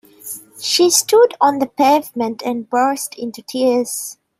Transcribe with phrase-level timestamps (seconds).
[0.59, 4.17] She stood on the pavement and burst into tears.